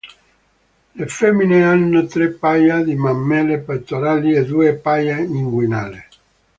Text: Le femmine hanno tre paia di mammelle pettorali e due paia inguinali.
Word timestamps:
Le 0.95 1.05
femmine 1.05 1.63
hanno 1.63 2.07
tre 2.07 2.31
paia 2.31 2.81
di 2.81 2.95
mammelle 2.95 3.59
pettorali 3.59 4.33
e 4.33 4.45
due 4.47 4.73
paia 4.73 5.19
inguinali. 5.19 6.03